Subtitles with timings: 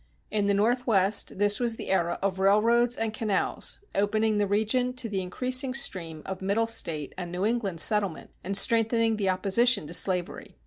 [0.31, 5.07] In the Northwest this was the era of railroads and canals, opening the region to
[5.07, 9.93] the increasing stream of Middle State and New England settlement, and strengthening the opposition to
[9.93, 10.55] slavery.